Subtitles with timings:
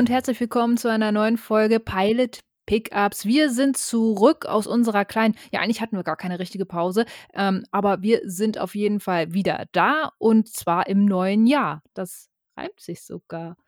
[0.00, 3.26] Und herzlich willkommen zu einer neuen Folge Pilot Pickups.
[3.26, 7.04] Wir sind zurück aus unserer kleinen, ja, eigentlich hatten wir gar keine richtige Pause,
[7.34, 11.82] ähm, aber wir sind auf jeden Fall wieder da und zwar im neuen Jahr.
[11.92, 13.58] Das reimt sich sogar.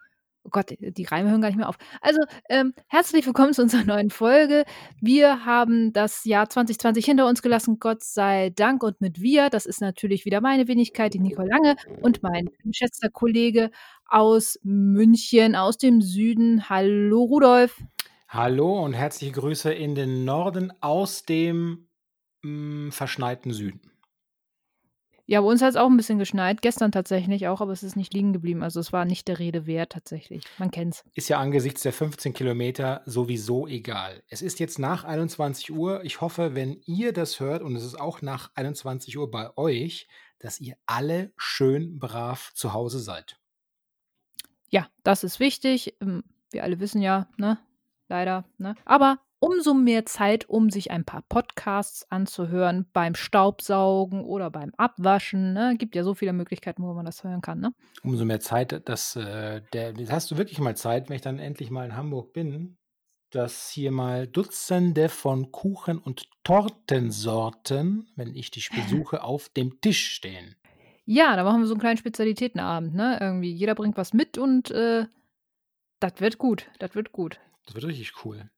[0.44, 1.76] Oh Gott, die Reime hören gar nicht mehr auf.
[2.00, 2.18] Also,
[2.48, 4.64] ähm, herzlich willkommen zu unserer neuen Folge.
[5.02, 8.82] Wir haben das Jahr 2020 hinter uns gelassen, Gott sei Dank.
[8.82, 13.10] Und mit wir, das ist natürlich wieder meine Wenigkeit, die Nicole Lange und mein geschätzter
[13.10, 13.70] Kollege
[14.12, 16.68] aus München, aus dem Süden.
[16.68, 17.82] Hallo, Rudolf.
[18.28, 21.88] Hallo und herzliche Grüße in den Norden aus dem
[22.42, 23.80] mm, verschneiten Süden.
[25.24, 27.96] Ja, bei uns hat es auch ein bisschen geschneit, gestern tatsächlich auch, aber es ist
[27.96, 28.62] nicht liegen geblieben.
[28.62, 30.44] Also es war nicht der Rede wert tatsächlich.
[30.58, 31.04] Man kennt's.
[31.14, 34.22] Ist ja angesichts der 15 Kilometer sowieso egal.
[34.28, 36.04] Es ist jetzt nach 21 Uhr.
[36.04, 40.06] Ich hoffe, wenn ihr das hört und es ist auch nach 21 Uhr bei euch,
[40.38, 43.38] dass ihr alle schön brav zu Hause seid.
[44.72, 45.94] Ja, das ist wichtig.
[46.00, 47.58] Ähm, wir alle wissen ja, ne?
[48.08, 48.74] Leider, ne?
[48.84, 55.52] Aber umso mehr Zeit, um sich ein paar Podcasts anzuhören beim Staubsaugen oder beim Abwaschen.
[55.52, 55.76] Ne?
[55.78, 57.58] Gibt ja so viele Möglichkeiten, wo man das hören kann.
[57.60, 57.74] Ne?
[58.04, 61.70] Umso mehr Zeit, dass äh, der, hast du wirklich mal Zeit, wenn ich dann endlich
[61.70, 62.78] mal in Hamburg bin,
[63.30, 70.12] dass hier mal Dutzende von Kuchen- und Tortensorten, wenn ich dich besuche, auf dem Tisch
[70.12, 70.54] stehen.
[71.04, 73.18] Ja, da machen wir so einen kleinen Spezialitätenabend, ne?
[73.20, 75.06] Irgendwie jeder bringt was mit und äh,
[76.00, 76.70] das wird gut.
[76.78, 77.40] Das wird gut.
[77.66, 78.50] Das wird richtig cool.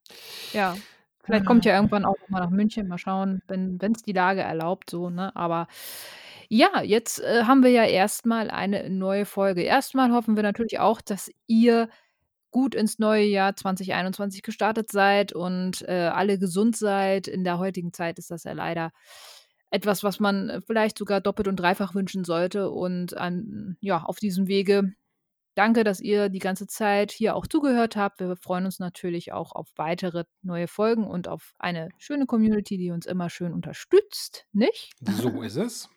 [0.52, 0.76] Ja.
[1.24, 4.90] Vielleicht kommt ja irgendwann auch mal nach München, mal schauen, wenn es die Lage erlaubt,
[4.90, 5.34] so, ne?
[5.34, 5.68] Aber
[6.48, 9.62] ja, jetzt äh, haben wir ja erstmal eine neue Folge.
[9.62, 11.88] Erstmal hoffen wir natürlich auch, dass ihr
[12.50, 17.26] gut ins neue Jahr 2021 gestartet seid und äh, alle gesund seid.
[17.26, 18.92] In der heutigen Zeit ist das ja leider
[19.74, 22.70] etwas, was man vielleicht sogar doppelt und dreifach wünschen sollte.
[22.70, 24.94] Und an, ja, auf diesem Wege
[25.54, 28.18] Danke, dass ihr die ganze Zeit hier auch zugehört habt.
[28.18, 32.90] Wir freuen uns natürlich auch auf weitere neue Folgen und auf eine schöne Community, die
[32.90, 34.92] uns immer schön unterstützt, nicht?
[35.00, 35.88] So ist es.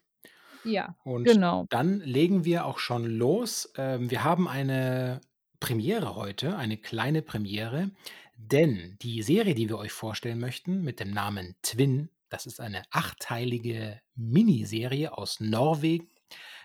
[0.63, 1.65] ja, Und genau.
[1.69, 3.71] dann legen wir auch schon los.
[3.77, 5.21] Ähm, wir haben eine
[5.59, 7.89] Premiere heute, eine kleine Premiere,
[8.35, 12.83] denn die Serie, die wir euch vorstellen möchten, mit dem Namen Twin, das ist eine
[12.91, 16.09] achteilige Miniserie aus Norwegen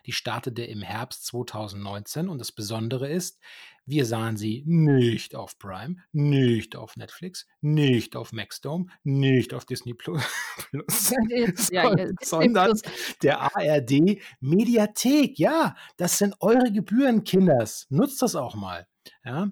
[0.06, 3.38] die startete im Herbst 2019 und das Besondere ist,
[3.84, 9.94] wir sahen sie nicht auf Prime, nicht auf Netflix, nicht auf Maxdome, nicht auf Disney
[9.94, 10.24] Plus,
[11.70, 12.78] ja, ja, sondern
[13.22, 15.38] der ARD Mediathek.
[15.38, 17.86] Ja, das sind eure Gebühren, Kinders.
[17.90, 18.86] Nutzt das auch mal.
[19.24, 19.50] Ja.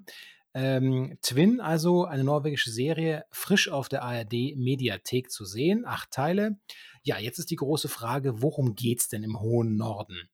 [0.53, 6.57] Ähm, Twin, also eine norwegische Serie, frisch auf der ARD Mediathek zu sehen, acht Teile.
[7.03, 10.29] Ja, jetzt ist die große Frage, worum geht es denn im hohen Norden?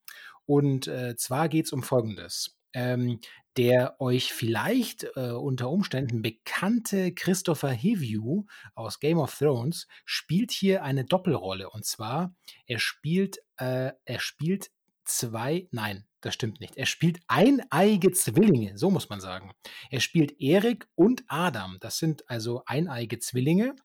[0.46, 2.58] Und äh, zwar geht es um Folgendes.
[2.74, 3.20] Ähm,
[3.58, 8.46] der euch vielleicht äh, unter Umständen bekannte Christopher Hivju
[8.76, 11.70] aus Game of Thrones spielt hier eine Doppelrolle.
[11.72, 12.36] Und zwar,
[12.68, 14.70] er spielt, äh, er spielt
[15.06, 16.78] zwei, nein, das stimmt nicht.
[16.78, 19.52] Er spielt eineige Zwillinge, so muss man sagen.
[19.90, 21.78] Er spielt Erik und Adam.
[21.80, 23.76] Das sind also eineige Zwillinge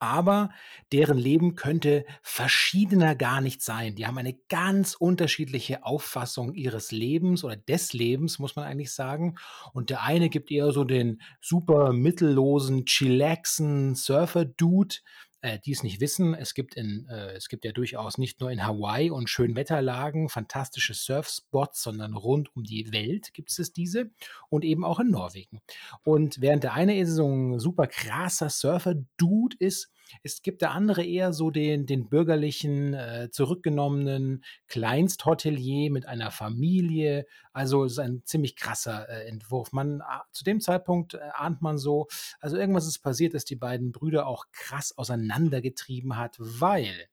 [0.00, 0.50] aber
[0.92, 3.96] deren Leben könnte verschiedener gar nicht sein.
[3.96, 9.36] Die haben eine ganz unterschiedliche Auffassung ihres Lebens oder des Lebens, muss man eigentlich sagen.
[9.72, 14.96] Und der eine gibt eher so den super mittellosen, chillaxen Surfer-Dude,
[15.40, 18.50] äh, die es nicht wissen, es gibt, in, äh, es gibt ja durchaus nicht nur
[18.50, 24.10] in Hawaii und Schönwetterlagen fantastische Surfspots, sondern rund um die Welt gibt es diese
[24.48, 25.60] und eben auch in Norwegen.
[26.04, 29.90] Und während der eine so ein super krasser Surfer-Dude ist,
[30.22, 37.26] es gibt der andere eher so den, den bürgerlichen, äh, zurückgenommenen Kleinsthotelier mit einer Familie.
[37.52, 39.72] Also es ist ein ziemlich krasser äh, Entwurf.
[39.72, 40.02] Man,
[40.32, 42.08] zu dem Zeitpunkt äh, ahnt man so,
[42.40, 47.08] also irgendwas ist passiert, dass die beiden Brüder auch krass auseinandergetrieben hat, weil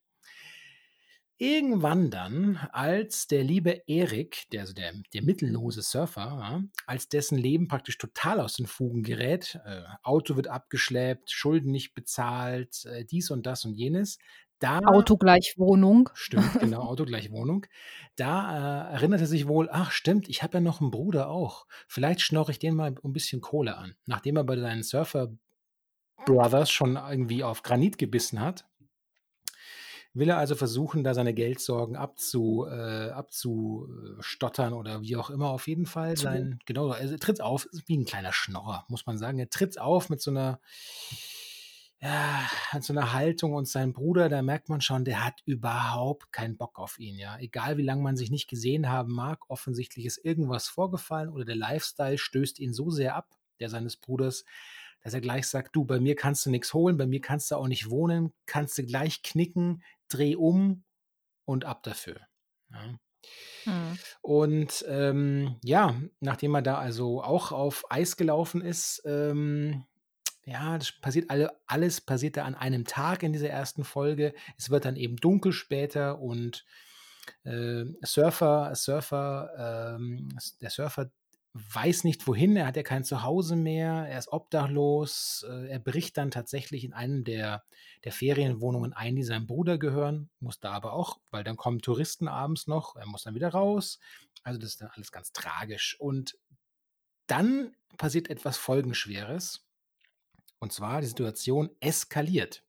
[1.37, 7.67] Irgendwann dann, als der liebe Erik, der, also der, der mittellose Surfer, als dessen Leben
[7.67, 13.31] praktisch total aus den Fugen gerät, äh, Auto wird abgeschleppt, Schulden nicht bezahlt, äh, dies
[13.31, 14.17] und das und jenes,
[14.59, 14.79] da.
[14.79, 16.09] Auto gleich Wohnung.
[16.13, 17.65] Stimmt, genau, Auto gleich Wohnung.
[18.15, 21.67] Da äh, erinnert er sich wohl, ach stimmt, ich habe ja noch einen Bruder auch.
[21.87, 23.95] Vielleicht schnorre ich den mal ein bisschen Kohle an.
[24.05, 25.33] Nachdem er bei seinen Surfer
[26.25, 28.65] Brothers schon irgendwie auf Granit gebissen hat,
[30.15, 35.49] will er also versuchen, da seine Geldsorgen abzu, äh, abzustottern oder wie auch immer.
[35.51, 39.17] Auf jeden Fall sein, genau, also er tritt auf, wie ein kleiner Schnorrer, muss man
[39.19, 39.39] sagen.
[39.39, 40.59] Er tritt auf mit so einer,
[42.01, 46.31] ja, hat so 'ne Haltung und sein Bruder, da merkt man schon, der hat überhaupt
[46.33, 47.37] keinen Bock auf ihn, ja.
[47.39, 51.55] Egal wie lang man sich nicht gesehen haben mag, offensichtlich ist irgendwas vorgefallen oder der
[51.55, 53.29] Lifestyle stößt ihn so sehr ab,
[53.59, 54.45] der seines Bruders,
[55.05, 57.57] dass er gleich sagt: „Du, bei mir kannst du nix holen, bei mir kannst du
[57.57, 60.85] auch nicht wohnen, kannst du gleich knicken, dreh um
[61.45, 62.21] und ab dafür“,
[62.71, 62.95] ja.
[63.65, 63.99] Mhm.
[64.21, 69.85] Und, ähm, ja, nachdem er da also auch auf Eis gelaufen ist, ähm,
[70.45, 74.33] ja, das passiert alle alles passiert da an einem Tag in dieser ersten Folge.
[74.57, 76.65] Es wird dann eben dunkel später und,
[77.45, 80.29] äh, Surfer Surfer, ähm
[80.61, 81.11] der Surfer
[81.55, 86.17] weiß nicht wohin, er hat ja kein Zuhause mehr, er ist obdachlos, äh, er bricht
[86.17, 87.63] dann tatsächlich in einem der
[88.03, 92.27] der Ferienwohnungen ein, die seinem Bruder gehören, muss da aber auch weil dann kommen Touristen
[92.27, 93.99] abends noch, er muss dann wieder raus.
[94.43, 95.99] Also, das ist dann alles ganz tragisch.
[95.99, 96.37] Und
[97.27, 99.65] dann passiert etwas Folgenschweres.
[100.59, 102.63] Und zwar, die Situation eskaliert.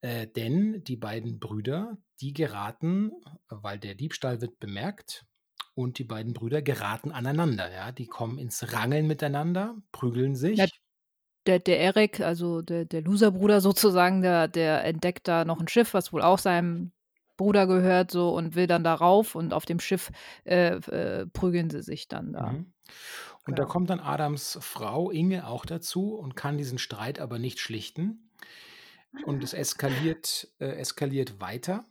[0.00, 3.12] Äh, denn die beiden Brüder, die geraten
[3.48, 5.26] weil der Diebstahl wird bemerkt
[5.74, 7.92] und die beiden Brüder geraten aneinander, ja?
[7.92, 10.80] Die kommen ins Rangeln miteinander, prügeln Ja, sich.
[11.46, 15.94] der der Eric, also der der Loser-Bruder sozusagen, der der entdeckt da noch 'n Schiff,
[15.94, 16.92] was wohl auch seinem
[17.36, 20.10] Bruder gehört so und will dann da rauf und auf dem Schiff,
[20.44, 22.56] äh, äh, prügeln sie sich dann da.
[22.56, 22.72] Mhm.
[23.46, 23.66] Und da Ja.
[23.66, 28.30] kommt dann Adams Frau Inge auch dazu und kann diesen Streit aber nicht schlichten.
[29.20, 31.84] Und es eskaliert äh, eskaliert weiter.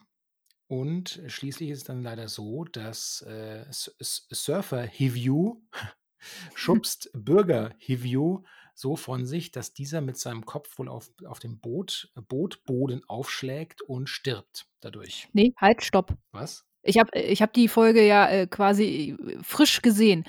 [0.67, 5.61] Und schließlich ist es dann leider so, dass, äh, Surfer Hivju
[6.55, 8.43] schubst Bürger Hivju
[8.75, 13.81] so von sich, dass dieser mit seinem Kopf wohl auf auf dem Boot Bootboden aufschlägt
[13.81, 15.29] und stirbt dadurch.
[15.33, 16.15] Ne, halt, stopp.
[16.31, 16.65] Was?
[16.81, 20.25] Ich habe ich habe die Folge ja, äh, quasi frisch gesehen.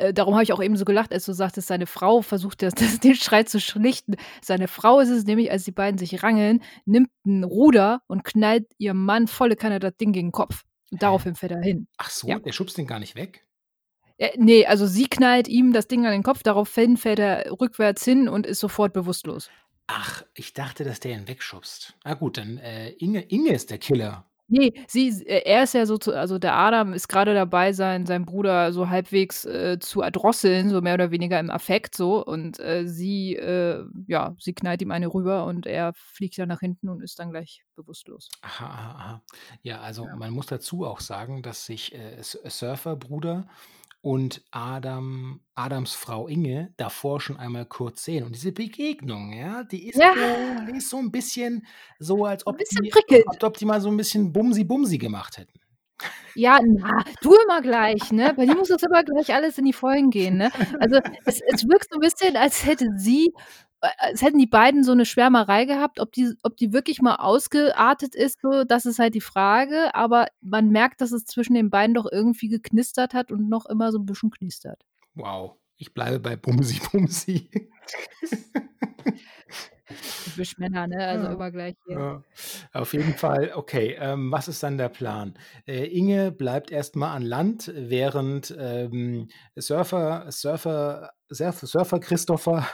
[0.00, 2.74] Äh, darum habe ich auch eben so gelacht, als du sagtest, seine Frau versucht das
[2.98, 4.16] das den Streit zu schlichten.
[4.42, 8.66] Seine Frau ist es nämlich, als die beiden sich rangeln, nimmt 'n Ruder und knallt
[8.78, 10.64] ihrem Mann volle Kanne das Ding gegen 'n Kopf.
[10.92, 11.88] Und daraufhin fällt er hin.
[11.96, 12.38] Ach so, Ja.
[12.38, 13.44] der schubst den gar nicht weg?
[14.18, 18.04] Äh, ne, also sie knallt ihm das Ding an den Kopf, daraufhin fällt er rückwärts
[18.04, 19.50] hin und ist sofort bewusstlos.
[19.88, 21.94] Ach, ich dachte, dass der ihn wegschubst.
[22.02, 24.26] Ah gut, dann, äh, Inge Inge ist der Killer.
[24.50, 27.72] Ne, sie s äh, er ist ja so zu also der Adam ist grade dabei,
[27.72, 32.24] seinen seinen Bruder so halbwegs, äh, zu erdrosseln, so mehr oder weniger im Affekt so
[32.24, 36.60] und, äh, sie, äh ja, sie knallt ihm eine rüber und er fliegt dann nach
[36.60, 38.30] hinten und ist dann gleich bewusstlos.
[38.44, 39.22] Aha, aha, aha.
[39.62, 40.14] Ja, also Ja.
[40.14, 43.46] man muss dazu auch sagen, dass sich, äh, S Surfer-Bruder
[44.02, 48.24] und Adam Adams Frau Inge davor schon einmal kurz sehen.
[48.24, 50.12] Und diese Begegnung, ja, die ist Ja.
[50.12, 51.66] so die ist so 'n bisschen
[51.98, 52.94] so, als ob bisschen die
[53.26, 55.58] als ob die mal so 'n bisschen Bumsi-Bumsi gemacht hätten.
[56.38, 58.34] Ja, na, du immer gleich, ne?
[58.36, 60.50] Bei dir muss das immer gleich alles in die Vollen gehen, ne?
[60.78, 63.32] Also, es es wirkt so 'n bisschen, als hätte sie
[63.98, 66.00] als hätten die beiden so 'ne Schwärmerei gehabt.
[66.00, 70.26] Ob die ob die wirklich mal ausgeartet ist so, das ist halt die Frage, aber
[70.40, 73.98] man merkt, dass es zwischen den beiden doch irgendwie geknistert hat und noch immer so
[73.98, 74.82] 'n bisschen knistert.
[75.16, 77.48] Wow, ich bleibe bei Bumsi-Bumsi.
[80.24, 81.06] Typisch Männer, ne?
[81.06, 82.00] Also Ja, immer gleich hier.
[82.00, 82.24] ja.
[82.72, 85.34] Auf jeden Fall, okay, ähm, was ist dann der Plan?
[85.66, 92.66] Äh, Inge bleibt erst mal an Land, während, ähm, Surfer Surfer Surf Surfer Christopher,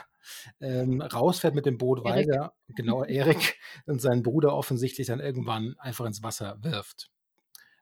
[0.59, 6.05] ähm, rausfährt mit dem Boot weiter genau, Erik und seinen Bruder offensichtlich dann irgendwann einfach
[6.05, 7.09] ins Wasser wirft.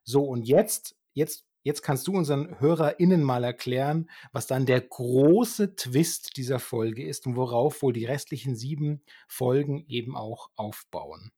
[0.04, 5.76] So, und jetzt jetzt jetzt kannst du unseren HörerInnen mal erklären, was dann der große
[5.76, 11.32] Twist dieser Folge ist und worauf wohl die restlichen 7 Folgen eben auch aufbauen.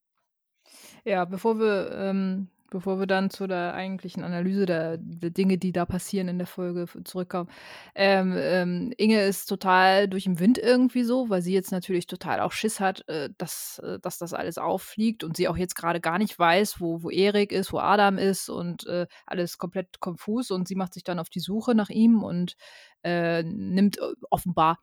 [1.04, 5.72] Ja, bevor wir ähm, bevor wir dann zu der eigentlichen Analyse der der Dinge, die
[5.72, 7.50] da passieren in der Folge zurückkommen.
[7.96, 12.42] Ähm, ähm, Inge ist total durch 'n Wind irgendwie so, weil sie jetzt natürlich total
[12.42, 16.02] auch Schiss hat, äh, dass äh, dass das alles auffliegt und sie auch jetzt grade
[16.02, 20.52] gar nicht weiß, wo wo Erik ist, wo Adam ist und, äh, alles komplett konfus
[20.52, 22.56] und sie macht sich dann auf die Suche nach ihm und,
[23.04, 24.80] äh, nimmt, äh, offenbar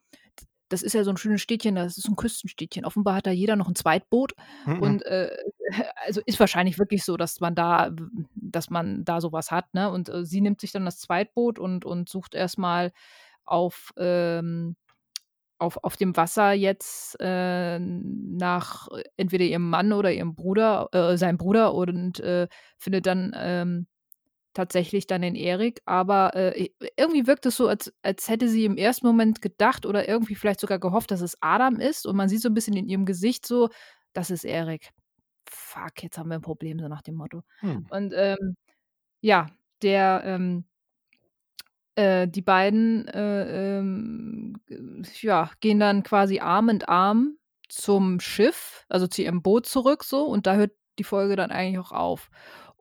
[0.70, 2.86] das ist ja so 'n schönes Städtchen, das ist so 'n Küstenstädtchen.
[2.86, 4.34] Offenbar hat da jeder noch 'n Zweitboot
[4.66, 4.94] Mhm.
[4.94, 5.30] und, äh,
[6.06, 7.90] also ist wahrscheinlich wirklich so, dass man da
[8.34, 9.90] dass man da so was hat, ne?
[9.90, 12.92] Und, äh, sie nimmt sich dann das Zweitboot und und sucht erst mal
[13.44, 14.76] auf, ähm
[15.58, 21.36] auf auf dem Wasser jetzt, äh, nach entweder ihrem Mann oder ihrem Bruder äh, seinem
[21.38, 22.48] Bruder und, äh,
[22.78, 23.86] findet dann, ähm,
[24.54, 25.80] tatsächlich dann den Erik.
[25.86, 30.08] Aber, äh, irgendwie wirkt es so, als als hätte sie im ersten Moment gedacht oder
[30.08, 32.88] irgendwie vielleicht sogar gehofft, dass es Adam ist und man sieht so 'n bisschen in
[32.88, 33.68] ihrem Gesicht so:
[34.14, 34.90] „Das ist Erik.
[35.50, 37.42] Fuck, jetzt haben wir 'n Problem“, so nach dem Motto.
[37.60, 37.86] Hm.
[37.90, 38.56] Und, ähm,
[39.22, 39.46] ja,
[39.82, 40.64] der, ähm
[41.96, 44.54] äh, die beiden, äh, ähm,
[45.20, 47.36] ja, gehen dann quasi Arm in Arm
[47.68, 51.78] zum Schiff, also zu ihrem Boot zurück so und da hört die Folge dann eigentlich
[51.78, 52.30] auch auf.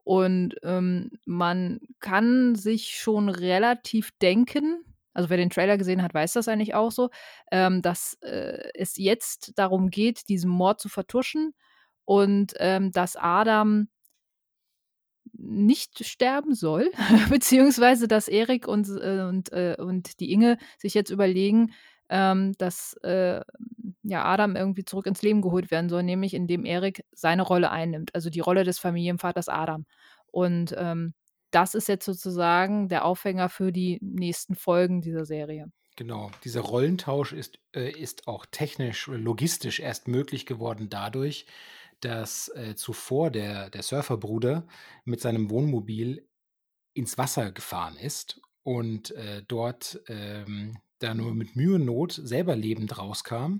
[0.04, 6.34] Und, ähm, man kann sich schon relativ denken also wer den Trailer gesehen hat, weiß
[6.34, 7.10] das eigentlich auch so,
[7.50, 11.52] ähm, dass, äh, es jetzt darum geht, diesen Mord zu vertuschen
[12.04, 13.88] und, ähm, dass Adam
[15.32, 16.90] nicht sterben soll,
[17.30, 21.72] beziehungsweise dass Erik und äh, und, äh, und die Inge sich jetzt überlegen,
[22.10, 23.40] ähm, dass, äh,
[24.02, 28.14] ja, Adam irgendwie zurück ins Leben geholt werden soll, nämlich indem Erik seine Rolle einnimmt,
[28.14, 29.86] also die Rolle des Familienvaters Adam.
[30.26, 31.14] Und, ähm,
[31.52, 35.66] das ist jetzt sozusagen der Aufhänger für die nächsten Folgen dieser Serie.
[35.96, 41.46] Genau, dieser Rollentausch ist, äh, ist auch technisch, logistisch erst möglich geworden dadurch,
[42.00, 44.66] dass, äh, zuvor der der Surferbruder
[45.04, 46.26] mit seinem Wohnmobil
[46.94, 52.56] ins Wasser gefahren ist und, äh, dort, ähm, da nur mit Mühe und Not selber
[52.56, 53.58] lebend rauskam.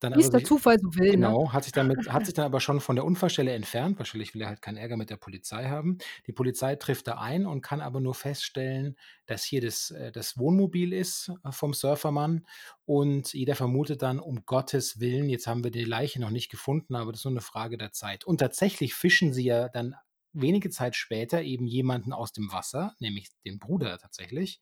[0.00, 1.36] Dann Wie aber es der sich Zufall so will, ne?
[1.36, 3.98] genau, hat sich damit hat sich dann aber schon von der Unfallstelle entfernt.
[3.98, 5.98] Wahrscheinlich will er halt keinen Ärger mit der Polizei haben.
[6.26, 10.38] Die Polizei trifft da ein und kann aber nur feststellen, dass hier das äh, das
[10.38, 12.46] Wohnmobil ist, äh, vom Surfermann
[12.84, 16.94] und jeder vermutet dann: „Um Gottes Willen, jetzt haben wir die Leiche noch nicht gefunden,
[16.96, 19.94] aber das ist nur 'ne Frage der Zeit.“ Und tatsächlich fischen sie ja dann
[20.32, 24.60] wenige Zeit später eben jemanden aus dem Wasser, nämlich den Bruder tatsächlich,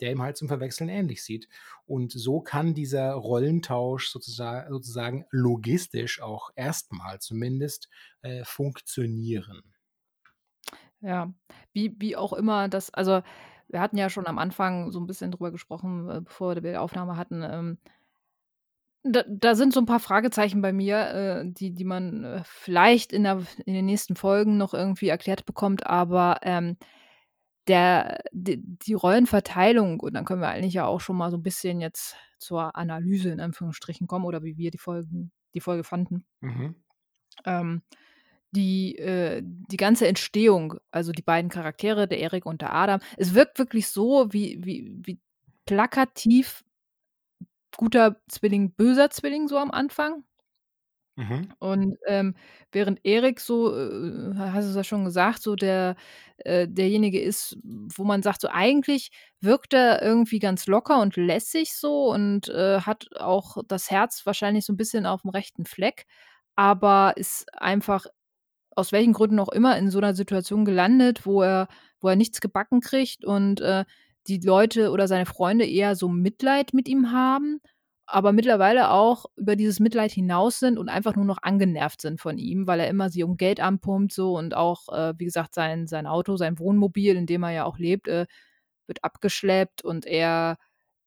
[0.00, 1.48] der ihm halt zum Verwechseln ähnlich sieht.
[1.86, 7.88] Und so kann dieser Rollentausch sozusa sozusagen logistisch auch erstmal zumindest,
[8.22, 9.74] äh, funktionieren.
[11.02, 11.32] Ja,
[11.72, 13.22] wie wie auch immer das also,
[13.68, 16.76] wir hatten ja schon am Anfang so 'n bisschen drüber gesprochen, äh, bevor wir die
[16.76, 17.78] Aufnahme hatten, ähm
[19.04, 23.12] da da sind so 'n paar Fragezeichen bei mir, äh, die die man, äh, vielleicht
[23.12, 26.76] in der in den nächsten Folgen noch irgendwie erklärt bekommt, aber, ähm,
[27.68, 31.42] der d die Rollenverteilung und dann können wir eigentlich ja auch schon mal so 'n
[31.44, 36.24] bisschen jetzt zur Analyse in Anführungsstrichen kommen oder wie wir die Folgen die Folge fanden.
[36.42, 36.74] Mhm.
[37.44, 37.82] Ähm,
[38.52, 43.34] die äh, die ganze Entstehung, also die beiden Charaktere, der Erik und der Adam, es
[43.34, 45.20] wirkt wirklich so wie wie wie
[45.66, 46.62] plakativ
[47.78, 50.24] guter Zwilling, böser Zwilling so am Anfang.
[51.18, 51.48] Mhm.
[51.58, 52.34] Und, ähm,
[52.70, 55.96] während Erik so, äh, hast du's ja schon gesagt, so der
[56.38, 59.10] äh, derjenige ist, wo man sagt, so eigentlich
[59.40, 64.64] wirkt er irgendwie ganz locker und lässig so und, äh, hat auch das Herz wahrscheinlich
[64.64, 66.06] so 'n bisschen aufm rechten Fleck,
[66.54, 68.06] aber ist einfach
[68.76, 71.68] aus welchen Gründen auch immer in so 'ner Situation gelandet, wo er
[72.00, 73.84] wo er nichts gebacken kriegt und, äh,
[74.28, 77.60] die Leute oder seine Freunde eher so Mitleid mit ihm haben,
[78.08, 82.38] aber mittlerweile auch über dieses Mitleid hinaus sind und einfach nur noch angenervt sind von
[82.38, 85.86] ihm, weil er immer sie um Geld anpumpt so und auch, äh, wie gesagt, sein
[85.86, 88.26] sein Auto, sein Wohnmobil, in dem er ja auch lebt, äh,
[88.86, 90.58] wird abgeschleppt und er,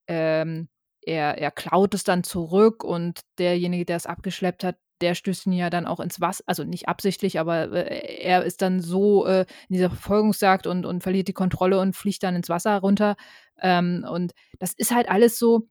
[0.08, 0.70] ähm
[1.04, 5.54] er er klaut es dann zurück und derjenige, der es abgeschleppt hat, der stößt ihn
[5.54, 9.42] ja dann auch ins Wass also nicht absichtlich, aber, äh, er ist dann so, äh,
[9.70, 13.16] in dieser Verfolgungsjagd und und verliert die Kontrolle und fliegt dann ins Wasser runter.
[13.62, 15.68] Ähm, und das ist halt alles so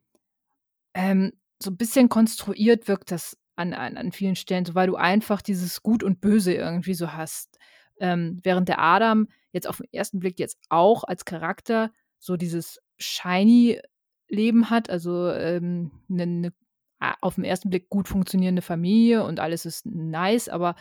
[0.94, 1.32] ähm,
[1.62, 5.42] so 'n bisschen konstruiert wirkt das an an an vielen Stellen, so weil du einfach
[5.42, 7.58] dieses Gut und Böse irgendwie so hast.
[8.00, 13.80] Ähm, während der Adam jetzt auf'n ersten Blick jetzt auch als Charakter so dieses shiny
[14.28, 16.52] Leben hat, also, ähm, 'ne 'ne
[17.00, 20.76] a auf'n ersten Blick gut funktionierende Familie und alles ist nice, aber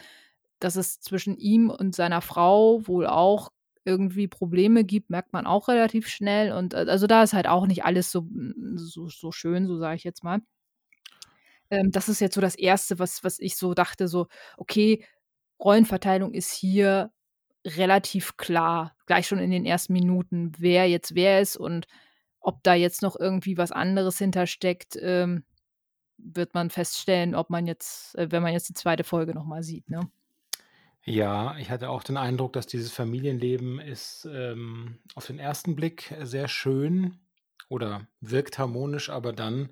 [0.60, 3.52] dass es zwischen ihm und seiner Frau wohl auch
[3.86, 7.68] irgendwie Probleme gibt, merkt man auch relativ schnell und, äh also da ist halt auch
[7.68, 10.42] nicht alles so hm, so so schön, so sage ich jetzt mal.
[11.72, 15.04] Ähm, das ist jetzt so das Erste, was was ich so dachte, so: „Okay,
[15.60, 17.12] Rollenverteilung ist hier
[17.66, 21.88] relativ klar, gleich schon in den ersten Minuten, wer jetzt wer ist und
[22.42, 25.46] ob da jetzt noch irgendwie was anderes hintersteckt, ähm,
[26.20, 29.04] wird man feststellen, ob man jetzt äh, wenn man jetzt die 2.
[29.06, 30.02] Folge noch mal sieht, ne?“
[31.06, 36.14] Ja, ich hatte auch den Eindruck, dass dieses Familienleben ist, ähm, auf den ersten Blick
[36.22, 37.20] sehr schön
[37.70, 39.70] oder wirkt harmonisch, aber dann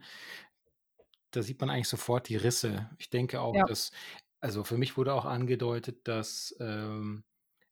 [1.34, 2.90] da sieht man eigentlich sofort die Risse.
[2.98, 3.68] Ich denke auch, Ja.
[3.68, 3.92] dass
[4.40, 7.24] also für mich wurde auch angedeutet, dass, ähm,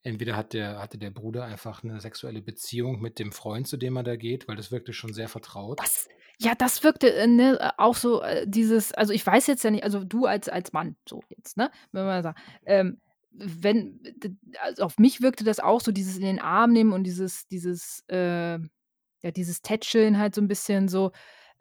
[0.04, 3.96] entweder hat der hatte der Bruder einfach 'ne sexuelle Beziehung mit dem Freund, zu dem
[3.98, 5.80] er da geht, weil das wirkte schon sehr vertraut.
[5.80, 6.08] Das
[6.38, 9.72] ja, das wirkte, äh, ne, äh, auch so, äh, dieses also ich weiß jetzt ja
[9.72, 13.00] nicht also du als als Mann so jetzt, ne, wenn man sagt, ähm,
[13.38, 14.00] wenn
[14.64, 18.04] also auf mich wirkte das auch so, dieses in den Arm nehmen und dieses dieses,
[18.10, 18.60] äh
[19.24, 21.12] ja, dieses Tätscheln halt so 'n bisschen so.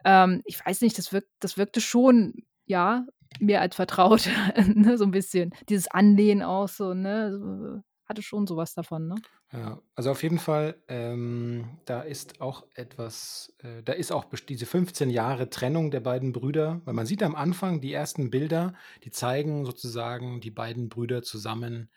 [0.05, 2.33] Ähm, ich weiß nicht, das wirkt das wirkte schon,
[2.67, 3.05] ja,
[3.39, 4.29] mehr als vertraut,
[4.75, 5.51] ne, so 'n bisschen.
[5.69, 9.21] Dieses Anlehnen auch so, ne, hatte schon so was davon, ne?
[9.55, 14.49] Ja, also auf jeden Fall, ähm, da ist auch etwas äh, da ist auch best
[14.49, 18.73] diese 15 Jahre Trennung der beiden Brüder weil man sieht am Anfang die ersten Bilder,
[19.03, 21.89] die zeigen sozusagen die beiden Brüder zusammen,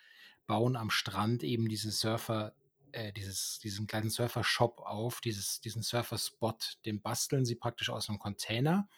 [0.46, 2.54] bauen am Strand eben diesen Surfer
[2.92, 6.54] äh, dieses diesen kleinen Surfer-Shop auf, dieses diesen Surfer-Spot,
[6.86, 8.88] den basteln sie praktisch aus 'nem Container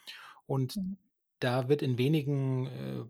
[0.46, 0.96] und Mhm.
[1.40, 3.04] da wird in wenigen, äh,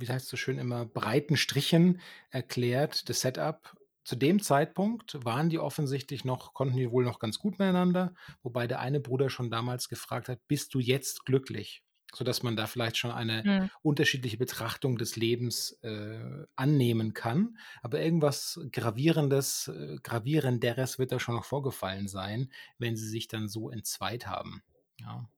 [0.00, 2.00] wie heißt's so schön immer, breiten Strichen
[2.30, 3.77] erklärt das Setup.
[4.08, 8.66] Zu dem Zeitpunkt waren die offensichtlich noch konnten die wohl noch ganz gut miteinander, wobei
[8.66, 11.82] der eine Bruder schon damals gefragt hat: „Bist du jetzt glücklich?“
[12.14, 13.68] Sodass man da vielleicht schon eine Mhm.
[13.82, 17.58] unterschiedliche Betrachtung des Lebens, äh, annehmen kann.
[17.82, 23.48] Aber irgendwas Gravierendes äh, Gravierenderes wird da schon noch vorgefallen sein, wenn sie sich dann
[23.48, 24.62] so entzweit haben,
[24.98, 25.28] ja.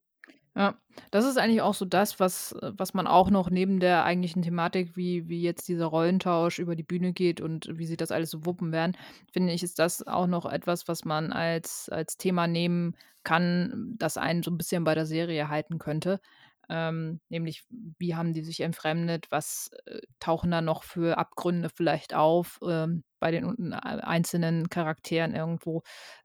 [0.56, 0.74] Ja,
[1.12, 4.42] das ist eigentlich auch so das, was äh, was man auch noch neben der eigentlichen
[4.42, 8.30] Thematik, wie wie jetzt dieser Rollentausch über die Bühne geht und wie sie das alles
[8.30, 8.96] so wuppen werden,
[9.32, 14.16] finde ich, ist das auch noch etwas, was man als als Thema nehmen kann, das
[14.16, 16.20] einen so 'n bisschen bei der Serie halten könnte.
[16.68, 17.64] Ähm, nämlich,
[17.98, 19.26] wie haben die sich entfremdet?
[19.30, 25.34] Was, äh, tauchen da noch für Abgründe vielleicht auf, ähm, bei den ei einzelnen Charakteren
[25.34, 25.82] irgendwo?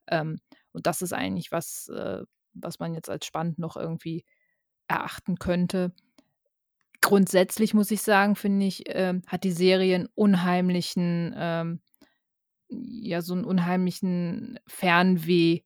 [0.07, 0.39] Ähm,
[0.71, 2.23] und das ist eigentlich was, äh,
[2.55, 4.25] was man jetzt als spannend noch irgendwie
[4.89, 5.93] erachten könnte.
[7.01, 11.79] Grundsätzlich muss ich sagen, finde ich, ähm, hat die Serie 'n unheimlichen, ähm
[12.69, 15.61] ja, so 'n unheimlichen Fernweh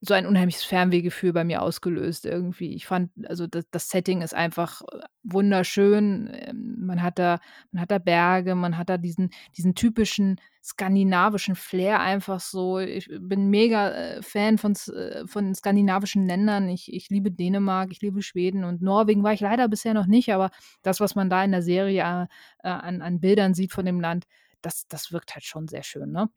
[0.00, 2.74] so ein unheimliches Fernwehgefühl bei mir ausgelöst irgendwie.
[2.74, 6.30] Ich fand also, da das Setting ist einfach, äh, wunderschön.
[6.32, 7.38] Ähm, man hat da
[7.72, 12.78] man hat da Berge, man hat da diesen diesen typischen skandinavischen Flair einfach so.
[12.78, 16.68] Ich bin mega, äh, Fan von äh, von skandinavischen Ländern.
[16.68, 20.32] Ich ich liebe Dänemark, ich liebe Schweden und Norwegen war ich leider bisher noch nicht,
[20.32, 20.50] aber
[20.82, 24.26] das, was man da in der Serie, an an Bildern sieht von dem Land,
[24.60, 26.28] das das wirkt halt schon sehr schön, ne?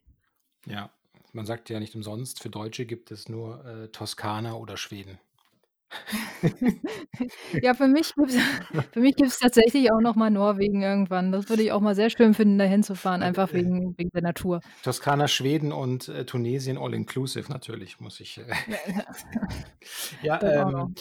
[0.66, 0.92] Ja,
[1.34, 5.20] man sagt ja nicht umsonst, für Deutsche gibt es nur, äh, Toskana oder Schweden.
[7.62, 8.14] Ja, für mich
[8.96, 11.32] mich gibt's tatsächlich auch noch mal Norwegen irgendwann.
[11.32, 14.62] Das würde ich auch mal sehr schön finden, da hinzufahren, einfach wegen wegen der Natur.
[14.84, 18.46] Toskana, Schweden und, äh, Tunesien all inclusive natürlich, muss ich, äh
[20.22, 20.90] Ja, noch.
[20.90, 20.96] ähm,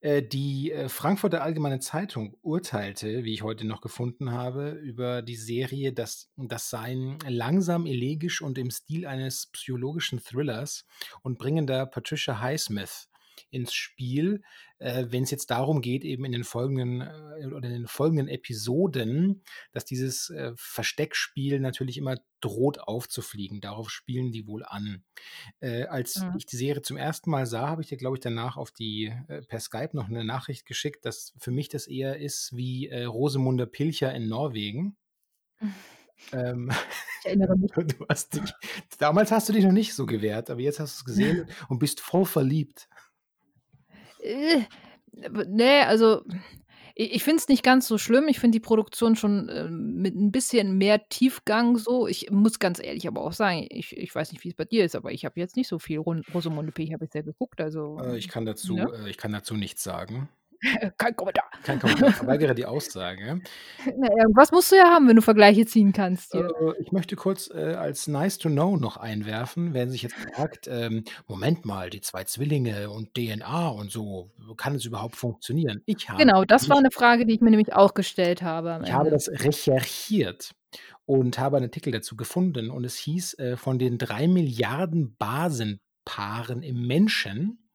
[0.00, 5.36] äh, die, äh, Frankfurter Allgemeine Zeitung urteilte, wie ich heute noch gefunden habe, über die
[5.36, 10.86] Serie, dass das seien langsam, elegisch und im Stil eines psychologischen Thrillers
[11.22, 13.07] und bringen da Patricia Highsmith
[13.50, 14.42] ins Spiel,
[14.78, 19.42] äh, wenn's jetzt darum geht, eben in den folgenden äh, oder in den folgenden Episoden,
[19.72, 23.60] dass dieses, äh, Versteckspiel natürlich immer droht aufzufliegen.
[23.60, 25.02] Darauf spielen die wohl an.
[25.60, 26.34] Äh, als Mhm.
[26.38, 27.30] ich die Serie zum 1.
[27.30, 30.24] Mal sah, habe ich dir, glaube ich, danach auf die äh, per Skype noch 'ne
[30.24, 34.96] Nachricht geschickt, dass für mich das eher ist wie, äh, Rosemunde Pilcher in Norwegen.
[36.32, 36.70] Ähm,
[37.20, 37.70] Ich erinnere mich.
[37.98, 38.52] du hast dich
[38.98, 42.00] damals hast du dich noch nicht so gewehrt, aber jetzt hast du's gesehen und bist
[42.00, 42.88] voll verliebt.
[44.20, 44.62] Äh,
[45.12, 46.22] w ne, also,
[46.98, 48.28] i ich finde es nicht ganz so schlimm.
[48.28, 52.06] Ich finde die Produktion schon, ähm, mit 'n bisschen mehr Tiefgang so.
[52.08, 54.96] Ich muss ganz ehrlich aber auch sagen, ich ich weiß nicht, wie's bei dir ist,
[54.96, 58.28] aber ich habe jetzt nicht so viel Ron Rosemunde Pilcher bisher geguckt, also, Äh, ich
[58.28, 58.84] kann ne?
[58.84, 60.28] dazu äh, ich kann dazu nichts sagen.
[60.98, 61.50] Kein Kommentar.
[61.62, 62.12] Kein Kommentar.
[62.12, 63.42] Verweigere die Aussage.
[63.96, 66.52] Na, irgendwas musst du ja haben, wenn du Vergleiche ziehen kannst hier.
[66.80, 71.04] ich möchte kurz, äh, als nice to know noch einwerfen, wer sich jetzt fragt, ähm:
[71.26, 76.20] „Moment mal, die 2 Zwillinge und DNA und so, kann es überhaupt funktionieren?“ Ich habe
[76.20, 79.10] Genau, das war mich 'ne Frage, die ich mir nämlich auch gestellt habe ich habe
[79.10, 80.52] das recherchiert
[81.06, 86.86] und habe 'n Artikel dazu gefunden und es hieß, äh, von den 3.000.000.000 Basenpaaren im
[86.86, 87.67] Menschen,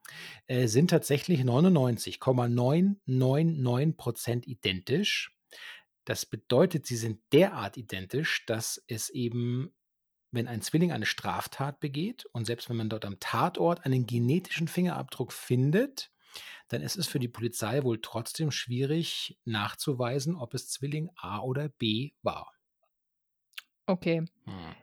[0.47, 5.37] äh, sind tatsächlich 99,999 % identisch.
[6.05, 9.73] Das bedeutet, sie sind derart identisch, dass es eben,
[10.31, 14.67] wenn ein Zwilling eine Straftat begeht und selbst wenn man dort am Tatort einen genetischen
[14.67, 16.11] Fingerabdruck findet,
[16.69, 21.69] dann ist es für die Polizei wohl trotzdem schwierig nachzuweisen, ob es Zwilling A oder
[21.69, 22.53] B war.
[23.87, 24.25] Okay.
[24.45, 24.75] Hm,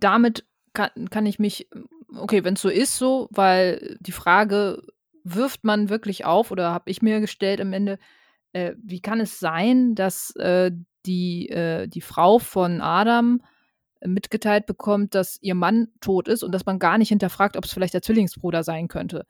[0.00, 1.68] damit kann kann ich mich
[2.18, 4.82] okay, wenn's so ist so, weil die Frage
[5.24, 7.98] wirft man wirklich auf oder habe ich mir gestellt am Ende,
[8.54, 10.72] äh, wie kann es sein, dass, äh,
[11.06, 13.42] die äh, die Frau von Adam
[14.04, 17.94] mitgeteilt bekommt, dass ihr Mann tot ist und dass man gar nicht hinterfragt, ob's vielleicht
[17.94, 19.26] der Zwillingsbruder sein könnte?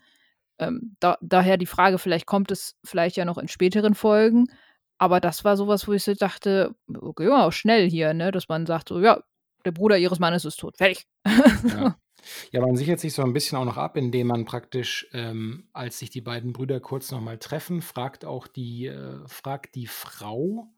[0.59, 4.47] Ähm, da daher die Frage, vielleicht kommt es vielleicht ja noch in späteren Folgen,
[4.99, 8.49] aber das war so was, wo ich so dachte: „Okay, ja, schnell hier“, ne, dass
[8.49, 9.23] man sagt so: „Ja,
[9.65, 10.77] der Bruder ihres Mannes ist tot.
[10.79, 11.07] Fertig.“
[11.71, 11.97] Ja.
[12.53, 15.99] Ja, man sichert sich so 'n bisschen auch noch ab, indem man praktisch, ähm, als
[15.99, 20.69] sich die beiden Brüder kurz noch mal treffen, fragt auch die äh, fragt die Frau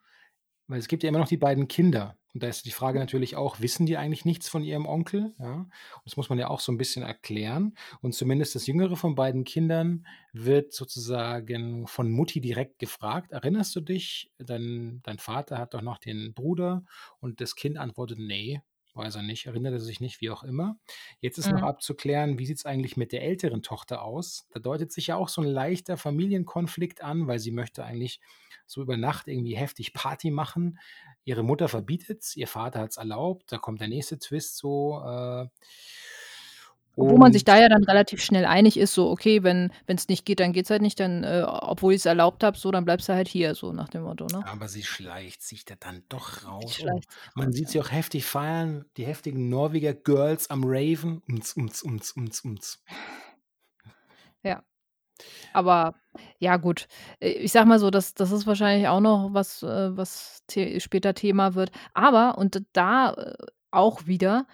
[0.68, 3.36] weil es gibt ja immer noch die beiden Kinder, Und da ist die Frage natürlich
[3.36, 5.34] auch, wissen die eigentlich nichts von ihrem Onkel?
[5.38, 5.68] Ja,
[6.04, 7.74] das muss man ja auch so ein bisschen erklären.
[8.02, 13.82] Und zumindest das jüngere von beiden Kindern wird sozusagen von Mutti direkt gefragt: „Erinnerst du
[13.82, 16.84] dich, dein dein Vater hat doch noch den Bruder?“
[17.20, 18.62] Und das Kind antwortet: „Ne,
[18.96, 20.78] weiß er nicht, erinnert er sich nicht“, wie auch immer.
[21.20, 21.68] Jetzt ist noch Mhm.
[21.68, 24.46] abzuklären, wie sieht es eigentlich mit der älteren Tochter aus?
[24.50, 28.20] Da deutet sich ja auch so ein leichter Familienkonflikt an, weil sie möchte eigentlich
[28.66, 30.78] so über Nacht irgendwie heftig Party machen.
[31.24, 33.52] Ihre Mutter verbietet's, ihr Vater hat's erlaubt.
[33.52, 35.46] Da kommt der nächste Twist so, äh
[36.98, 40.24] Obwohl man sich da ja dann relativ schnell einig ist, so: „Okay, wenn wenn's nicht
[40.24, 43.12] geht, dann geht's halt nicht, dann, äh obwohl ich's erlaubt habe, so, dann bleibst du
[43.14, 44.46] halt hier“, so nach dem Motto, ne?
[44.46, 48.84] aber sie schleicht sich da dann doch raus und man sieht sie auch heftig feiern,
[48.96, 51.22] die heftigen Norweger Girls am Raven.
[51.28, 52.78] Unz, unz, unz, unz, unz.
[54.44, 54.62] Ja.
[55.52, 55.94] Aber
[56.40, 56.88] ja gut,
[57.20, 60.80] äh, ich sage mal so, das das ist wahrscheinlich auch noch was, äh, was The
[60.80, 61.70] später Thema wird.
[61.94, 63.34] Aber und da, äh,
[63.72, 64.46] auch wieder,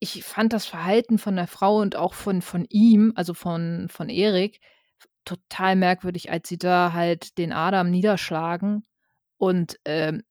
[0.00, 4.08] ich fand das Verhalten von der Frau und auch von von ihm, also von von
[4.08, 4.60] Erik,
[5.24, 8.84] total merkwürdig, als sie da halt den Adam niederschlagen
[9.38, 10.22] und, ähm,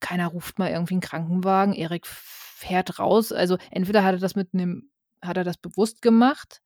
[0.00, 1.74] keiner ruft mal irgendwie 'n Krankenwagen.
[1.74, 3.32] Erik fährt raus.
[3.32, 4.90] Also, entweder hat er das mit 'nem
[5.22, 6.60] hat er das bewusst gemacht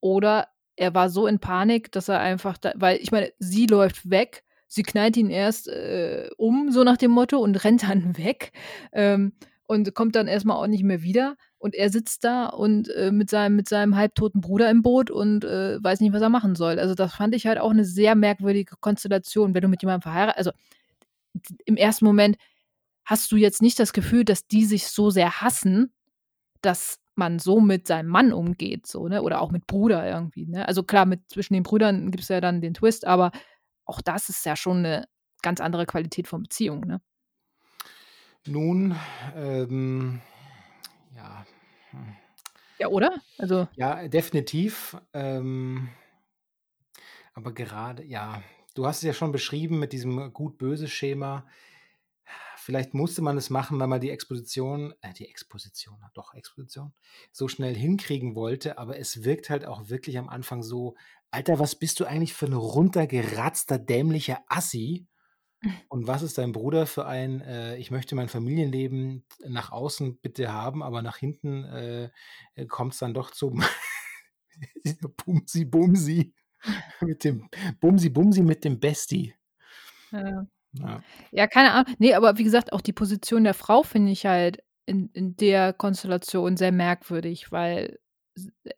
[0.00, 4.10] oder er war so in Panik, dass er einfach da weil ich meine, sie läuft
[4.10, 8.52] weg, sie knallt ihn erst, äh, um, so nach dem Motto und rennt dann weg,
[8.92, 9.34] ähm,
[9.66, 11.36] und kommt dann erst mal auch nicht mehr wieder.
[11.58, 15.44] Und er sitzt da und, äh, mit seinem mit seinem halbtoten Bruder im Boot und,
[15.44, 16.78] äh, weiß nicht, was er machen soll.
[16.78, 20.32] Also, das fand ich halt auch 'ne sehr merkwürdige Konstellation, wenn du mit jemandem verheira
[20.32, 20.52] also,
[21.66, 22.36] im ersten Moment
[23.06, 25.92] hast du jetzt nicht das Gefühl, dass die sich so sehr hassen,
[26.62, 29.22] dass man so mit seinem Mann umgeht, so, ne?
[29.22, 30.68] Oder auch mit Bruder irgendwie, ne?
[30.68, 33.32] Also klar, mit zwischen den Brüdern gibt's ja dann den Twist, aber
[33.86, 35.06] auch das ist ja schon 'ne
[35.42, 37.00] ganz andere Qualität von Beziehung, ne?
[38.46, 38.94] Nun,
[39.34, 40.20] ähm,
[41.16, 41.46] ja,
[41.92, 42.14] hm.
[42.78, 43.22] Ja, oder?
[43.38, 45.88] Also Ja, definitiv, ähm
[47.34, 48.42] aber gerade ja,
[48.74, 51.46] du hast es ja schon beschrieben mit diesem Gut-Böse-Schema.
[52.56, 56.94] Vielleicht musste man es machen, weil man die Exposition äh, die Exposition, doch Exposition,
[57.32, 60.94] so schnell hinkriegen wollte, aber es wirkt halt auch wirklich am Anfang so:
[61.30, 65.06] „Alter, was bist du eigentlich für 'n runtergeratzter, dämlicher Assi
[65.88, 70.52] und was ist dein Bruder für ein, äh, ich möchte mein Familienleben nach außen bitte
[70.52, 72.10] haben, aber nach hinten, äh,
[72.54, 73.62] äh, kommt's dann doch zum
[75.24, 76.34] Bumsi Bumsi
[77.00, 77.48] mit dem
[77.80, 79.34] Bumsi Bumsi mit dem Bestie.“
[80.10, 80.46] Ja.
[80.76, 81.02] Ja.
[81.30, 81.94] Ja, keine Ahnung.
[81.98, 85.72] Ne, aber wie gesagt, auch die Position der Frau finde ich halt in in der
[85.72, 87.98] Konstellation sehr merkwürdig, weil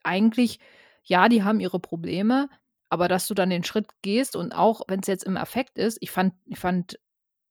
[0.02, 0.60] eigentlich
[1.06, 2.48] ja, die haben ihre Probleme,
[2.96, 6.10] aber dass du dann den Schritt gehst und auch wenn's jetzt im Affekt ist ich
[6.10, 6.98] fand ich fand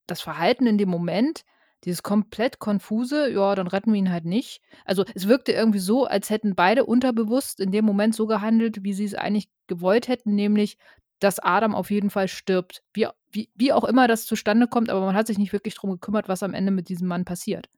[0.08, 1.44] das Verhalten in dem Moment,
[1.84, 6.06] dieses komplett konfuse: „Ja, dann retten wir ihn halt nicht.“ Also, es wirkte irgendwie so,
[6.06, 10.78] als hätten beide unterbewusst in dem Moment so gehandelt, wie sie's eigentlich gewollt hätten, nämlich,
[11.20, 12.84] dass Adam auf jeden Fall stirbt.
[12.94, 15.92] Wie wie wie auch immer das zustande kommt, aber man hat sich nicht wirklich drum
[15.92, 17.70] gekümmert, was am Ende mit diesem Mann passiert.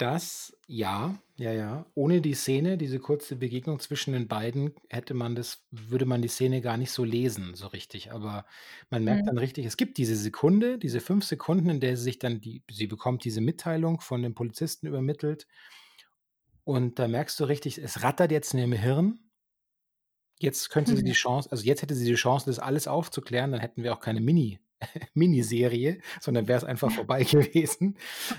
[0.00, 1.86] Das ja, ja, ja.
[1.94, 6.28] Ohne die Szene, diese kurze Begegnung zwischen den beiden, hätte man das würde man die
[6.28, 8.12] Szene gar nicht so lesen, so richtig.
[8.12, 8.44] Aber
[8.90, 9.28] man merkt Mhm.
[9.28, 12.62] dann richtig, es gibt diese Sekunde, diese 5 Sekunden, in der sie sich dann die
[12.70, 15.46] sie bekommt diese Mitteilung von dem Polizisten übermittelt
[16.64, 19.30] und da merkst du richtig, es rattert jetzt in ihrem Hirn.
[20.38, 23.60] Jetzt könnte sie die Chance also, jetzt hätte sie die Chance, das alles aufzuklären, dann
[23.60, 24.60] hätten wir auch keine Mini
[25.14, 27.96] Miniserie, sondern wäre es einfach vorbei gewesen.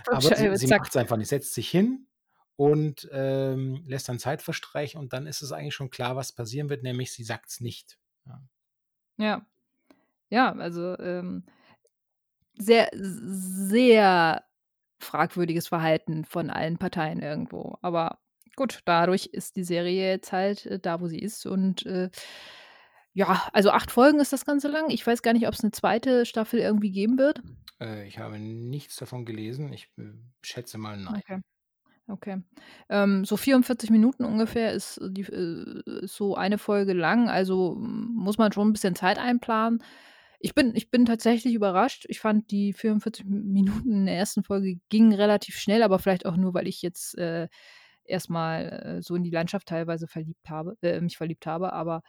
[0.08, 0.82] Aber sie sie Zack.
[0.82, 2.08] macht's einfach nicht, setzt sich hin
[2.56, 6.70] und, ähm, lässt dann Zeit verstreichen und dann ist es eigentlich schon klar, was passieren
[6.70, 8.42] wird, nämlich sie sagt's nicht, ja.
[9.18, 9.46] Ja.
[10.30, 11.44] Ja, also, ähm
[12.58, 14.44] sehr sehr
[15.00, 17.78] fragwürdiges Verhalten von allen Parteien irgendwo.
[17.82, 18.20] Aber
[18.56, 22.10] gut, dadurch ist die Serie jetzt halt, äh, da, wo sie ist und, äh,
[23.18, 24.92] ja, also 8 Folgen ist das Ganze lang.
[24.92, 26.24] Ich weiß gar nicht, ob's 'ne 2.
[26.26, 27.42] Staffel irgendwie geben wird.
[27.82, 29.72] Äh, ich habe nichts davon gelesen.
[29.74, 31.22] Ich, äh, schätze mal nein.
[31.24, 31.40] Okay,
[32.08, 32.44] okay.
[32.90, 38.38] Ähm, so 44 Minuten ungefähr ist die äh, ist so eine Folge lang, also muss
[38.38, 39.84] man schon 'n bisschen Zeit einplanen.
[40.40, 42.06] Ich bin ich bin tatsächlich überrascht.
[42.10, 46.26] Ich fand, die 44 M Minuten in der ersten Folge gingen relativ schnell, aber vielleicht
[46.28, 47.48] auch nur, weil ich jetzt, äh,
[48.06, 52.04] erst mal, äh, so in die Landschaft teilweise verliebt habe äh, mich verliebt habe, aber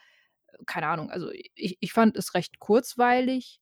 [0.66, 1.10] keine Ahnung.
[1.10, 3.60] Also, ich ich fand es recht kurzweilig,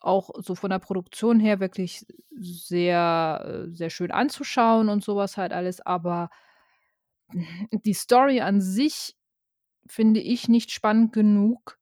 [0.00, 5.52] auch so von der Produktion her wirklich sehr sehr schön anzuschauen und so was halt
[5.52, 6.30] alles, aber
[7.72, 9.16] die Story an sich
[9.86, 11.78] finde ich nicht spannend genug,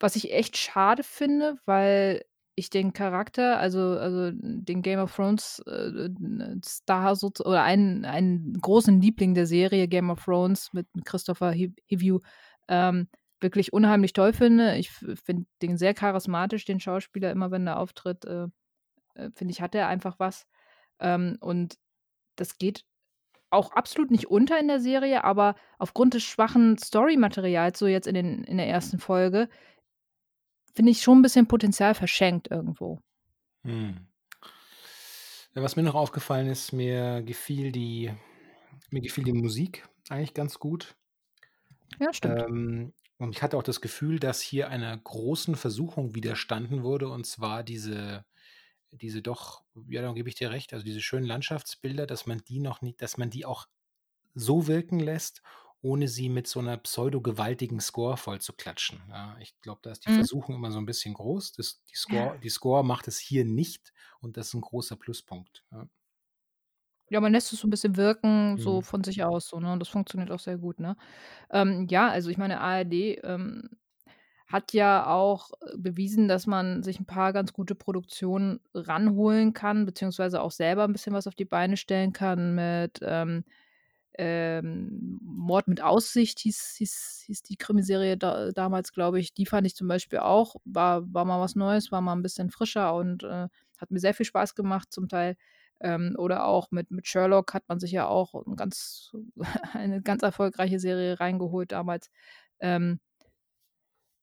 [0.00, 2.24] was ich echt schade finde, weil
[2.56, 6.08] ich den Charakter, also also den Game of Thrones, äh,
[6.64, 12.20] Star so oder einen einen großen Liebling der Serie Game of Thrones mit Christopher Hivju,
[12.68, 13.08] ähm,
[13.44, 14.76] wirklich unheimlich toll finde.
[14.76, 18.48] Ich finde den sehr charismatisch, den Schauspieler, immer wenn er auftritt, äh,
[19.14, 20.46] äh, finde ich, hat er einfach was.
[20.98, 21.78] Ähm, und
[22.36, 22.84] das geht
[23.50, 28.14] auch absolut nicht unter in der Serie, aber aufgrund des schwachen Story-Materials, so jetzt in
[28.14, 29.48] den in der ersten Folge,
[30.74, 33.00] finde ich schon ein bisschen Potenzial verschenkt irgendwo.
[33.62, 34.08] Mhm.
[35.54, 38.10] Ja, was mir noch aufgefallen ist, mir gefiel die
[38.90, 40.96] mir gefiel die Musik eigentlich ganz gut.
[42.00, 42.42] Ja, stimmt.
[42.42, 47.26] Ähm, und ich hatte auch das Gefühl, dass hier einer großen Versuchung widerstanden wurde, und
[47.26, 48.24] zwar diese
[48.92, 52.60] diese doch ja, da gebe ich dir recht, also diese schönen Landschaftsbilder, dass man die
[52.60, 53.66] noch nicht dass man die auch
[54.34, 55.42] so wirken lässt,
[55.82, 59.36] ohne sie mit so einer pseudo-gewaltigen Score vollzuklatschen, ja.
[59.40, 60.24] Ich glaube, da ist die Mhm.
[60.24, 61.52] Versuchung immer so ein bisschen groß.
[61.52, 65.64] Das die Score die Score macht es hier nicht und das ist ein großer Pluspunkt,
[65.72, 65.88] ja.
[67.14, 68.82] Ja, man lässt es so 'n bisschen wirken, so Mhm.
[68.82, 69.72] von sich aus so, ne?
[69.72, 70.96] Und das funktioniert auch sehr gut, ne?
[71.50, 73.70] Ähm, ja, also ich meine, ARD, ähm,
[74.48, 79.86] hat ja auch, äh, bewiesen, dass man sich 'n paar ganz gute Produktionen ranholen kann,
[79.86, 83.44] beziehungsweise auch selber 'n bisschen was auf die Beine stellen kann mit, ähm,
[84.18, 89.34] ähm, Mord mit Aussicht hieß hieß hieß die Krimiserie da damals, glaube ich.
[89.34, 92.50] Die fand ich zum Beispiel auch war war mal was Neues, war mal 'n bisschen
[92.50, 93.48] frischer und, äh,
[93.78, 95.36] hat mir sehr viel Spaß gemacht zum Teil.
[95.84, 99.12] Ähm, oder auch mit mit Sherlock hat man sich ja auch 'n ganz
[99.74, 102.10] eine ganz erfolgreiche Serie reingeholt damals.
[102.60, 103.00] Ähm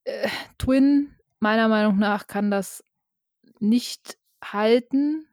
[0.04, 2.84] äh, Twin, meiner Meinung nach, kann das
[3.60, 5.26] nicht halten,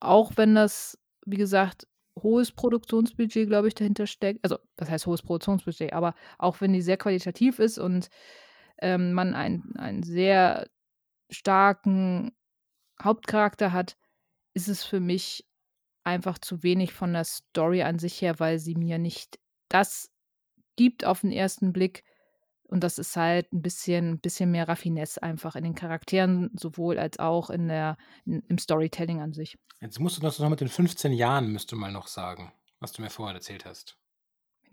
[0.00, 1.88] auch wenn das, wie gesagt,
[2.22, 4.40] hohes Produktionsbudget, glaube ich, dahinter steckt.
[4.44, 8.08] Also, was heißt hohes Produktionsbudget, aber auch wenn die sehr qualitativ ist und,
[8.80, 10.68] ähm, man einen einen sehr
[11.30, 12.32] starken
[13.02, 13.96] Hauptcharakter hat,
[14.54, 15.45] ist es für mich
[16.06, 19.38] einfach zu wenig von der Story an sich her, weil sie mir nicht
[19.70, 20.10] das
[20.76, 22.04] gibt auf 'n ersten Blick.
[22.64, 27.18] Und das ist halt 'n bisschen bisschen mehr Raffinesse einfach in den Charakteren, sowohl als
[27.20, 29.56] auch in der in im Storytelling an sich.
[29.80, 32.92] Jetzt musst du das noch mit den 15 Jahren musst du mal noch sagen, was
[32.92, 33.96] du mir vorhin erzählt hast.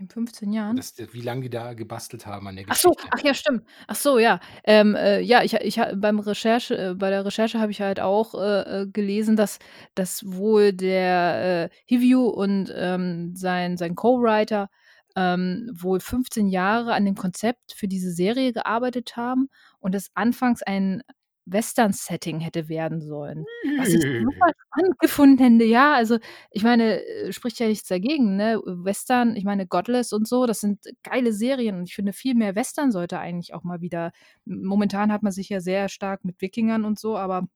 [0.03, 0.75] In 15 Jahren?
[0.75, 3.11] Das wie lang die da gebastelt haben an der Ach so, Geschichte.
[3.11, 3.63] ach ja, stimmt.
[3.87, 4.39] Ach so, ja.
[4.63, 8.33] Ähm, äh, ja, ich ich beim Recherche äh, bei der Recherche habe ich halt auch,
[8.35, 9.59] äh, äh, gelesen, dass
[9.95, 14.69] dass wohl der, äh, Hivju und, ähm, sein sein Co-Writer,
[15.15, 20.63] ähm, wohl 15 Jahre an dem Konzept für diese Serie gearbeitet haben und es anfangs
[20.63, 21.03] ein
[21.45, 25.65] Western-Setting hätte werden sollen, was ich super spannend gefunden hätte.
[25.65, 26.17] Ja, also,
[26.51, 28.61] ich meine, äh, spricht ja nichts dagegen, ne?
[28.65, 32.55] Western, ich meine, Godless und so, das sind geile Serien und ich finde, viel mehr
[32.55, 34.11] Western sollte eigentlich auch mal wieder
[34.45, 37.47] momentan hat man sich ja sehr stark mit Wikingern und so, aber,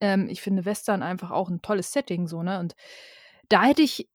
[0.00, 2.60] ähm, ich finde Western einfach auch 'n tolles Setting so, ne?
[2.60, 2.74] Und
[3.50, 4.08] da hätte ich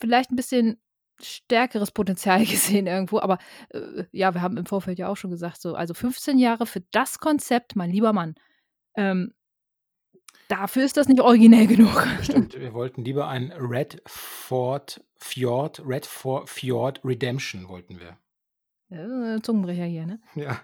[0.00, 0.80] vielleicht 'n bisschen
[1.20, 3.38] stärkeres Potenzial gesehen irgendwo, aber,
[3.70, 6.82] äh, ja, wir haben im Vorfeld ja auch schon gesagt so, also 15 Jahre für
[6.90, 8.34] das Konzept, mein lieber Mann.
[8.96, 9.32] Ähm
[10.48, 12.06] dafür ist das nicht originell genug.
[12.22, 18.18] Stimmt, wir wollten lieber ein Red Fort Fjord Red For Fjord Redemption wollten wir.
[19.42, 20.20] Zungenbrecher hier, ne?
[20.34, 20.60] Ja.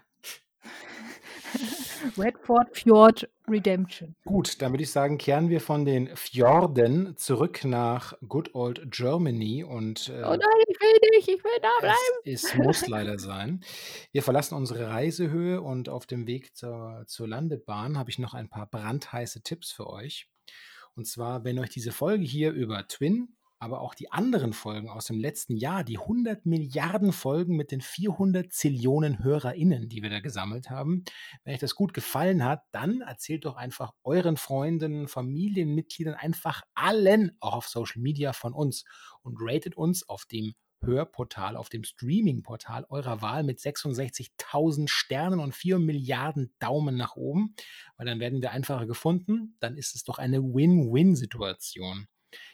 [2.18, 4.14] Red Fort Fjord Redemption.
[4.24, 9.64] Gut, dann würde ich sagen, kehren wir von den Fjorden zurück nach Good Old Germany
[9.64, 11.68] und, Oh äh nein, ich will nicht, ich will da
[12.24, 12.64] es es bleiben.
[12.64, 13.62] muss leider sein.
[14.12, 18.48] Wir verlassen unsere Reisehöhe und auf dem Weg zur zur Landebahn habe ich noch ein
[18.48, 20.28] paar brandheiße Tipps für euch.
[20.94, 25.07] Und zwar, wenn euch diese Folge hier über Twin, aber auch die anderen Folgen aus
[25.07, 31.05] dem letzten Jahr, die 100.000.000.000 Folgen mit den 400.000.000.000 HörerInnen, die wir da gesammelt haben
[31.44, 37.37] wenn euch das gut gefallen hat, dann erzählt doch einfach euren Freunden, Familienmitgliedern, einfach allen,
[37.40, 38.85] auch auf Social Media von uns
[39.23, 45.55] und ratet uns auf dem Hörportal, auf dem Streamingportal eurer Wahl mit 66.000 Sternen und
[45.55, 47.55] 4.000.000.000 Daumen nach oben,
[47.96, 49.57] weil dann werden wir einfacher gefunden.
[49.61, 52.07] Dann ist es doch eine Win-Win-Situation.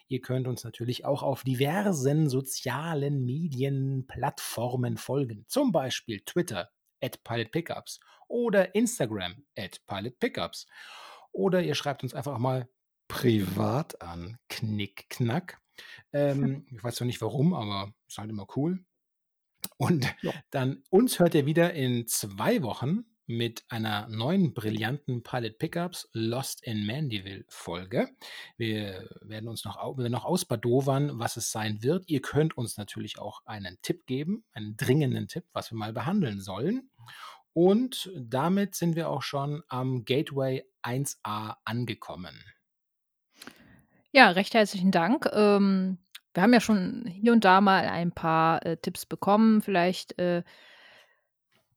[0.08, 8.74] Ihr könnt uns natürlich auch auf diversen sozialen Medienplattformen folgen, zum Beispiel Twitter @pilotpickups oder
[8.74, 9.44] Instagram
[9.86, 10.66] @pilotpickups.
[11.32, 12.68] Oder ihr schreibt uns einfach mal
[13.08, 15.60] privat an, Knick-Knack.
[16.12, 18.84] Ähm, ich weiß noch nicht warum, aber ist halt immer cool.
[19.78, 20.32] Und Ja.
[20.50, 26.62] dann uns hört ihr wieder in 2 Wochen mit einer neuen brillanten Pilot Pickups Lost
[26.62, 28.08] in Mandeville Folge.
[28.56, 32.08] Wir werden uns noch noch ausbadovern, was es sein wird.
[32.08, 36.40] Ihr könnt uns natürlich auch einen Tipp geben, einen dringenden Tipp, was wir mal behandeln
[36.40, 36.90] sollen.
[37.52, 42.44] Und damit sind wir auch schon am Gateway 1a angekommen.
[44.12, 45.28] Ja, recht herzlichen Dank.
[45.32, 45.98] Ähm,
[46.32, 49.62] wir haben ja schon hier und da mal ein paar, äh, Tipps bekommen.
[49.62, 50.42] Vielleicht, äh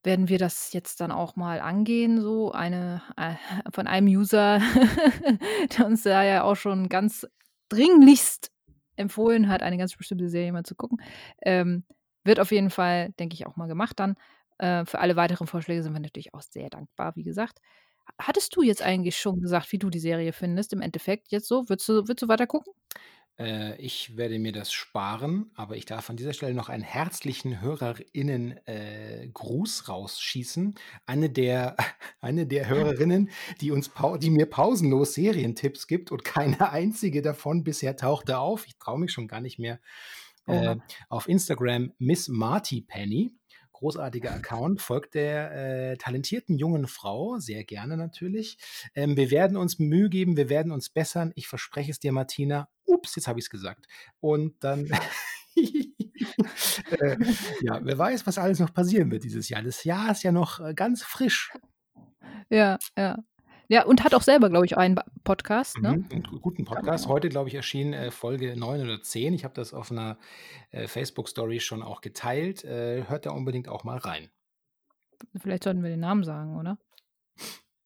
[0.04, 2.52] werden wir das jetzt dann auch mal angehen so.
[2.52, 3.36] Eine äh,
[3.74, 4.60] von einem User,
[5.78, 7.28] der uns da ja auch schon ganz
[7.70, 8.52] dringlichst
[8.96, 11.00] empfohlen hat, eine ganz bestimmte Serie mal zu gucken.
[11.42, 11.84] Ähm,
[12.24, 14.16] wird auf jeden Fall, denke ich, auch mal gemacht dann.
[14.58, 17.60] Äh, für alle weiteren Vorschläge sind wir natürlich auch sehr dankbar, wie gesagt.
[18.20, 21.70] hattest du jetzt eigentlich schon gesagt, wie du die Serie findest im Endeffekt jetzt so?
[21.70, 22.74] Würdest du würdest du weiter gucken?
[23.39, 27.62] Äh, ich werde mir das sparen, aber ich darf an dieser Stelle noch einen herzlichen
[27.62, 30.75] HörerInnen, äh, Gruß rausschießen.
[31.06, 31.78] Eine der
[32.21, 33.30] eine der Hörerinnen,
[33.62, 38.67] die uns die mir pausenlos Serientipps gibt und keine einzige davon bisher tauchte auf.
[38.67, 39.80] Ich traue mich schon gar nicht mehr.
[40.45, 40.78] Äh,
[41.10, 43.38] auf Instagram Miss Marty Penny
[43.80, 45.52] großartiger Account, folgt der
[45.92, 48.58] äh, talentierten jungen Frau, sehr gerne natürlich.
[48.94, 51.32] Ähm, wir werden uns Mühe geben, wir werden uns bessern.
[51.36, 52.70] Ich verspreche es dir, Martina.
[52.86, 53.88] Ups, jetzt habe ich es gesagt.
[54.20, 54.86] Und dann,
[55.56, 57.18] äh,
[57.62, 59.63] ja, wer weiß, was alles noch passieren wird dieses Jahr.
[59.63, 61.52] Das Jahr ist ja noch äh, ganz frisch.
[62.50, 63.18] Ja, ja.
[63.71, 65.97] Ja, und hat auch selber, glaube ich, einen Podcast, ne?
[65.97, 67.08] Mhm, 'n guten Podcast.
[67.08, 69.32] Heute, glaube ich, erschien, äh, Folge 9 oder 10.
[69.36, 70.17] Ich habe das auf einer
[70.71, 72.63] äh, Facebook-Story schon auch geteilt.
[72.63, 74.32] Äh, hört da unbedingt auch mal rein.
[75.39, 76.79] Vielleicht sollten wir den Namen sagen, oder?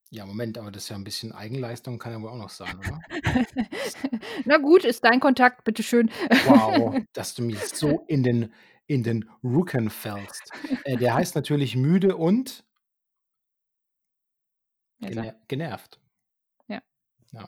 [0.10, 2.78] Ja, Moment, aber das ist ja ein bisschen Eigenleistung, kann ja wohl auch noch sein,
[2.78, 3.00] oder?
[4.46, 6.10] Na gut, ist dein Kontakt, bitteschön.
[6.46, 8.54] Wow, dass du mich so in den
[8.86, 10.52] in den Rücken fällst.
[10.86, 12.64] Äh, der heißt natürlich „Müde und“
[15.10, 16.00] Gener genervt.
[16.68, 16.82] Ja.
[17.32, 17.48] Ja.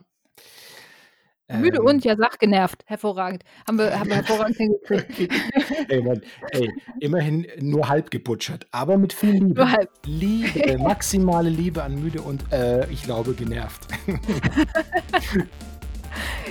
[1.57, 1.85] Müde Ähm.
[1.85, 2.83] und ja, sag genervt.
[2.87, 3.43] Hervorragend.
[3.67, 5.31] Haben wir haben wir hervorragend hingekriegt.
[5.89, 9.61] Ey, Mann, ey, immerhin nur halb gebutchert, aber mit viel Liebe.
[9.61, 9.91] Nur halb.
[10.05, 13.87] Liebe, maximale Liebe an müde und, äh, ich glaube, genervt.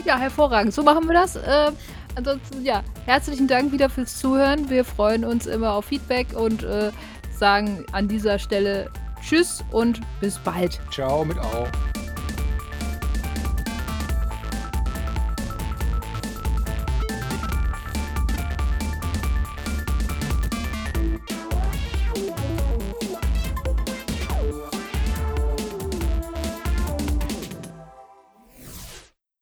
[0.04, 0.74] Ja, hervorragend.
[0.74, 1.36] So machen wir das.
[1.36, 1.72] Äh,
[2.14, 4.68] ansonsten, ja, herzlichen Dank wieder fürs Zuhören.
[4.68, 6.90] Wir freuen uns immer auf Feedback und, äh,
[7.32, 8.90] sagen an dieser Stelle
[9.26, 10.80] Tschüss und bis bald.
[10.90, 11.66] Ciao mit Au.